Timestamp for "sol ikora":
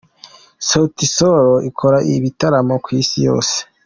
1.15-1.97